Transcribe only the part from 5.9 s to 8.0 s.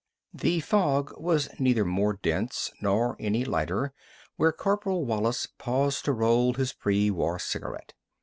to roll his pre war cigarette.